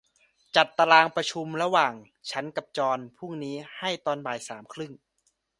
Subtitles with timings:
[0.55, 1.93] จัดตารางประชุมระหว่าง
[2.31, 4.91] ฉันกับจอห์นพรุ่งนี้ให้ตอนบ่ายสามครึ่ง